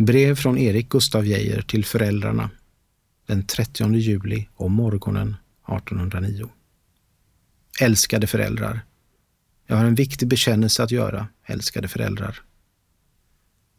Brev 0.00 0.34
från 0.34 0.58
Erik 0.58 0.88
Gustav 0.88 1.26
Geijer 1.26 1.62
till 1.62 1.84
föräldrarna 1.84 2.50
den 3.26 3.46
30 3.46 3.94
juli 3.94 4.48
om 4.54 4.72
morgonen 4.72 5.36
1809. 5.68 6.50
Älskade 7.80 8.26
föräldrar. 8.26 8.80
Jag 9.66 9.76
har 9.76 9.84
en 9.84 9.94
viktig 9.94 10.28
bekännelse 10.28 10.82
att 10.82 10.90
göra, 10.90 11.28
älskade 11.46 11.88
föräldrar. 11.88 12.40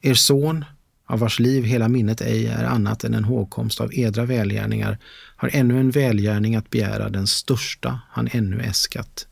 Er 0.02 0.13
son, 0.13 0.65
av 1.05 1.20
vars 1.20 1.39
liv 1.39 1.63
hela 1.63 1.88
minnet 1.88 2.22
ej 2.22 2.47
är 2.47 2.63
annat 2.63 3.03
än 3.03 3.13
en 3.13 3.24
hågkomst 3.24 3.81
av 3.81 3.94
edra 3.94 4.26
välgärningar, 4.26 4.97
har 5.35 5.49
ännu 5.53 5.79
en 5.79 5.92
välgärning 5.92 6.56
att 6.56 6.69
begära, 6.69 7.10
den 7.10 7.28
största 7.28 7.99
han 8.10 8.29
ännu 8.31 8.62
äskat. 8.62 9.28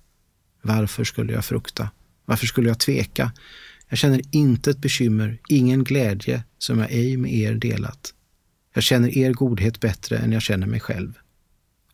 Varför 0.62 1.04
skulle 1.04 1.34
jag 1.34 1.46
frukta? 1.46 1.90
Varför 2.26 2.46
skulle 2.46 2.68
jag 2.68 2.80
tveka? 2.80 3.32
Jag 3.90 3.98
känner 4.00 4.22
inte 4.32 4.72
ett 4.72 4.82
bekymmer, 4.82 5.38
ingen 5.48 5.84
glädje 5.84 6.44
som 6.58 6.80
jag 6.80 6.92
ej 6.92 7.18
med 7.18 7.34
er 7.34 7.54
delat. 7.54 8.14
Jag 8.74 8.84
känner 8.84 9.18
er 9.18 9.34
godhet 9.34 9.80
bättre 9.80 10.18
än 10.18 10.32
jag 10.32 10.42
känner 10.42 10.68
mig 10.68 10.80
själv. 10.80 11.14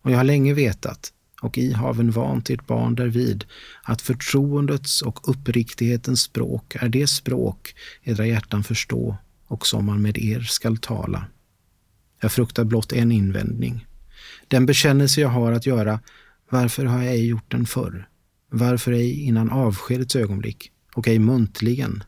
Och 0.02 0.12
jag 0.12 0.18
har 0.18 0.24
länge 0.24 0.54
vetat, 0.54 1.14
och 1.42 1.58
i 1.58 1.74
haven 1.74 2.12
vant 2.12 2.50
ert 2.50 2.68
barn 2.68 2.96
därvid, 2.96 3.46
att 3.84 4.02
förtroendets 4.02 5.02
och 5.02 5.30
uppriktighetens 5.30 6.22
språk 6.22 6.76
är 6.76 6.90
det 6.90 7.08
språk 7.08 7.76
edra 8.04 8.26
hjärtan 8.26 8.64
förstå 8.64 9.18
och 9.48 9.68
som 9.68 9.86
man 9.86 10.02
med 10.02 10.18
er 10.18 10.40
skall 10.42 10.78
tala. 10.78 11.26
Jag 12.22 12.32
fruktar 12.32 12.64
blott 12.64 12.94
en 12.94 13.12
invändning. 13.12 13.86
Den 14.48 14.66
bekännelse 14.66 15.22
jag 15.22 15.30
har 15.30 15.52
att 15.52 15.66
göra, 15.66 16.00
varför 16.50 16.86
har 16.86 17.04
jag 17.04 17.14
ej 17.14 17.26
gjort 17.28 17.52
den 17.52 17.66
förr? 17.66 18.10
Varför 18.52 18.92
ej 18.92 19.24
innan 19.24 19.50
avskedets 19.50 20.16
ögonblick 20.16 20.72
och 20.96 21.08
ej 21.08 21.20
muntligen? 21.20 22.04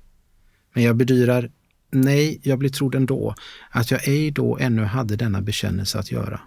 Men 0.73 0.83
jag 0.83 0.95
bedyrar, 0.95 1.51
nej, 1.91 2.39
jag 2.43 2.59
blir 2.59 2.69
trodd 2.69 2.95
ändå, 2.95 3.35
att 3.69 3.91
jag 3.91 4.07
ej 4.07 4.31
då 4.31 4.57
ännu 4.57 4.83
hade 4.83 5.15
denna 5.15 5.41
bekännelse 5.41 5.99
att 5.99 6.11
göra. 6.11 6.39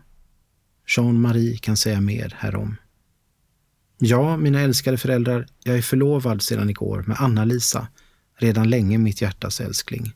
Jean-Marie 0.97 1.57
kan 1.57 1.77
säga 1.77 2.01
mer 2.01 2.35
härom. 2.39 2.77
Ja, 3.99 4.37
mina 4.37 4.61
älskade 4.61 4.99
föräldrar, 4.99 5.47
jag 5.65 5.79
är 5.79 5.83
förlovad 5.83 6.43
sedan 6.43 6.71
igår 6.71 7.05
med 7.07 7.17
Anna-Lisa, 7.21 7.89
redan 8.37 8.71
länge 8.71 8.99
mitt 8.99 9.23
hjärtas 9.23 9.61
älskling. 9.61 10.13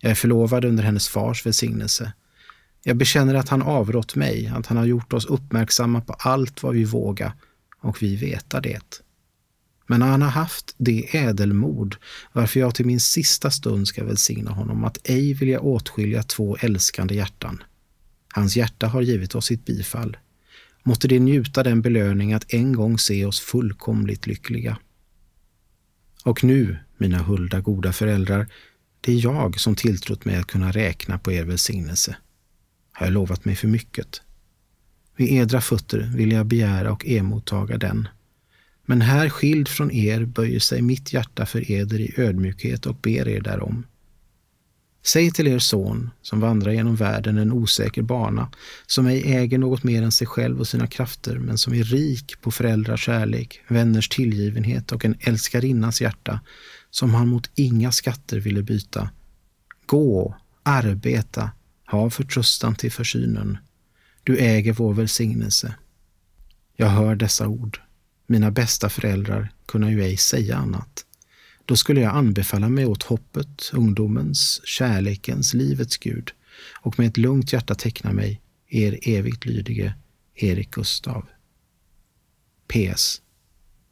Jag 0.00 0.10
är 0.10 0.14
förlovad 0.14 0.64
under 0.64 0.84
hennes 0.84 1.08
fars 1.08 1.46
välsignelse. 1.46 2.12
Jag 2.82 2.96
bekänner 2.96 3.34
att 3.34 3.48
han 3.48 3.62
avrått 3.62 4.14
mig, 4.14 4.52
att 4.56 4.66
han 4.66 4.76
har 4.76 4.84
gjort 4.84 5.12
oss 5.12 5.26
uppmärksamma 5.26 6.00
på 6.00 6.12
allt 6.12 6.62
vad 6.62 6.74
vi 6.74 6.84
våga 6.84 7.32
och 7.80 8.02
vi 8.02 8.16
veta 8.16 8.60
det. 8.60 9.02
Men 9.90 10.02
han 10.02 10.22
har 10.22 10.30
haft 10.30 10.74
det 10.78 11.16
ädelmod 11.16 11.96
varför 12.32 12.60
jag 12.60 12.74
till 12.74 12.86
min 12.86 13.00
sista 13.00 13.50
stund 13.50 13.88
ska 13.88 14.04
välsigna 14.04 14.50
honom 14.50 14.84
att 14.84 14.98
ej 15.04 15.34
vilja 15.34 15.60
åtskilja 15.60 16.22
två 16.22 16.56
älskande 16.60 17.14
hjärtan. 17.14 17.62
Hans 18.34 18.56
hjärta 18.56 18.86
har 18.86 19.02
givit 19.02 19.34
oss 19.34 19.46
sitt 19.46 19.64
bifall. 19.64 20.16
Måtte 20.82 21.08
det 21.08 21.18
njuta 21.18 21.62
den 21.62 21.82
belöning 21.82 22.32
att 22.32 22.52
en 22.54 22.72
gång 22.72 22.98
se 22.98 23.24
oss 23.24 23.40
fullkomligt 23.40 24.26
lyckliga. 24.26 24.78
Och 26.24 26.44
nu, 26.44 26.78
mina 26.96 27.18
hulda 27.18 27.60
goda 27.60 27.92
föräldrar, 27.92 28.46
det 29.00 29.12
är 29.12 29.24
jag 29.24 29.60
som 29.60 29.74
tilltrott 29.74 30.24
mig 30.24 30.36
att 30.36 30.46
kunna 30.46 30.72
räkna 30.72 31.18
på 31.18 31.32
er 31.32 31.44
välsignelse. 31.44 32.16
Har 32.92 33.06
jag 33.06 33.12
lovat 33.12 33.44
mig 33.44 33.56
för 33.56 33.68
mycket? 33.68 34.22
Vid 35.16 35.32
edra 35.32 35.60
fötter 35.60 36.12
vill 36.14 36.32
jag 36.32 36.46
begära 36.46 36.92
och 36.92 37.06
emottaga 37.06 37.78
den. 37.78 38.08
Men 38.90 39.00
här 39.00 39.28
skild 39.28 39.68
från 39.68 39.90
er 39.90 40.24
böjer 40.24 40.60
sig 40.60 40.82
mitt 40.82 41.12
hjärta 41.12 41.46
för 41.46 41.70
eder 41.70 42.00
i 42.00 42.14
ödmjukhet 42.16 42.86
och 42.86 42.94
ber 42.94 43.28
er 43.28 43.40
därom. 43.40 43.86
Säg 45.06 45.30
till 45.30 45.46
er 45.46 45.58
son, 45.58 46.10
som 46.22 46.40
vandrar 46.40 46.72
genom 46.72 46.96
världen 46.96 47.38
en 47.38 47.52
osäker 47.52 48.02
bana, 48.02 48.50
som 48.86 49.06
ej 49.06 49.22
äger 49.34 49.58
något 49.58 49.84
mer 49.84 50.02
än 50.02 50.12
sig 50.12 50.26
själv 50.26 50.60
och 50.60 50.68
sina 50.68 50.86
krafter, 50.86 51.38
men 51.38 51.58
som 51.58 51.74
är 51.74 51.82
rik 51.82 52.40
på 52.40 52.50
föräldrars 52.50 53.04
kärlek, 53.04 53.60
vänners 53.68 54.08
tillgivenhet 54.08 54.92
och 54.92 55.04
en 55.04 55.16
älskarinnas 55.20 56.00
hjärta, 56.00 56.40
som 56.90 57.14
han 57.14 57.28
mot 57.28 57.50
inga 57.54 57.92
skatter 57.92 58.40
ville 58.40 58.62
byta. 58.62 59.10
Gå, 59.86 60.36
arbeta, 60.62 61.50
ha 61.86 62.10
förtröstan 62.10 62.74
till 62.74 62.92
försynen. 62.92 63.58
Du 64.24 64.36
äger 64.36 64.72
vår 64.72 64.94
välsignelse. 64.94 65.74
Jag 66.76 66.88
hör 66.88 67.14
dessa 67.14 67.48
ord. 67.48 67.80
Mina 68.30 68.50
bästa 68.50 68.88
föräldrar 68.88 69.52
kunna 69.66 69.90
ju 69.90 70.02
ej 70.02 70.16
säga 70.16 70.56
annat. 70.56 71.04
Då 71.64 71.76
skulle 71.76 72.00
jag 72.00 72.14
anbefalla 72.14 72.68
mig 72.68 72.86
åt 72.86 73.02
hoppet, 73.02 73.70
ungdomens, 73.72 74.60
kärlekens, 74.64 75.54
livets 75.54 75.98
Gud 75.98 76.30
och 76.80 76.98
med 76.98 77.08
ett 77.08 77.16
lugnt 77.16 77.52
hjärta 77.52 77.74
teckna 77.74 78.12
mig 78.12 78.40
er 78.68 78.98
evigt 79.02 79.44
lydige 79.44 79.94
Erik 80.34 80.70
Gustav. 80.70 81.26
PS. 82.66 83.22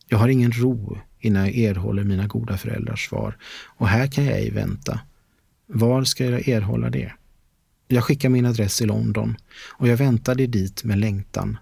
Jag 0.06 0.19
har 0.19 0.28
ingen 0.28 0.52
ro 0.52 0.98
innan 1.20 1.44
jag 1.44 1.56
erhåller 1.56 2.04
mina 2.04 2.26
goda 2.26 2.58
föräldrars 2.58 3.08
svar 3.08 3.36
och 3.64 3.88
här 3.88 4.06
kan 4.06 4.25
jag 4.25 4.34
ej 4.34 4.50
vänta. 4.50 5.00
Var 5.66 6.04
ska 6.04 6.25
jag 6.25 6.48
erhålla 6.48 6.91
det? 6.91 7.12
Jag 7.88 8.04
skickar 8.04 8.28
min 8.28 8.46
adress 8.46 8.82
i 8.82 8.86
London 8.86 9.36
och 9.70 9.88
jag 9.88 9.96
väntade 9.96 10.46
dit 10.46 10.84
med 10.84 10.98
längtan. 10.98 11.58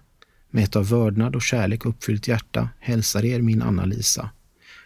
Med 0.55 0.63
ett 0.63 0.75
av 0.75 0.89
vördnad 0.89 1.35
och 1.35 1.41
kärlek 1.41 1.85
uppfyllt 1.85 2.27
hjärta 2.27 2.69
hälsar 2.79 3.25
er 3.25 3.41
min 3.41 3.61
Anna-Lisa. 3.61 4.29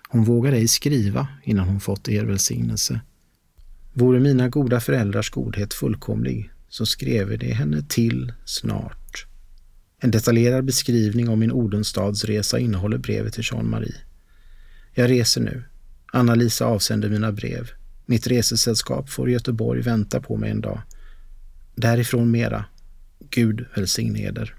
Hon 0.09 0.23
vågar 0.23 0.51
ej 0.51 0.67
skriva 0.67 1.27
innan 1.43 1.67
hon 1.67 1.79
fått 1.79 2.09
er 2.09 2.25
välsignelse. 2.25 3.01
Vore 3.93 4.19
mina 4.19 4.49
goda 4.49 4.79
föräldrars 4.79 5.29
godhet 5.29 5.73
fullkomlig 5.73 6.51
så 6.69 6.85
skrev 6.85 7.37
det 7.37 7.53
henne 7.53 7.83
till 7.89 8.33
snart. 8.45 9.25
En 9.99 10.11
detaljerad 10.11 10.65
beskrivning 10.65 11.29
om 11.29 11.39
min 11.39 11.51
Odenstadsresa 11.51 12.59
innehåller 12.59 12.97
brevet 12.97 13.33
till 13.33 13.43
Jean-Marie. 13.51 13.95
Jag 14.93 15.09
reser 15.09 15.41
nu. 15.41 15.63
Anna-Lisa 16.13 16.65
avsänder 16.65 17.09
mina 17.09 17.31
brev. 17.31 17.69
Mitt 18.05 18.27
resesällskap 18.27 19.09
får 19.09 19.29
i 19.29 19.33
Göteborg 19.33 19.81
vänta 19.81 20.21
på 20.21 20.37
mig 20.37 20.51
en 20.51 20.61
dag. 20.61 20.81
Därifrån 21.75 22.31
mera. 22.31 22.65
Gud 23.29 23.65
välsigne 23.75 24.19
eder. 24.19 24.58